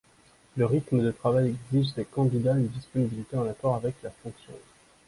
Le 0.57 0.65
rythme 0.65 1.03
de 1.03 1.11
travail 1.11 1.49
exige 1.73 1.93
des 1.93 2.05
candidats 2.05 2.57
une 2.57 2.69
disponibilité 2.69 3.37
en 3.37 3.47
accord 3.47 3.75
avec 3.75 3.93
la 4.01 4.09
fonction. 4.09 4.51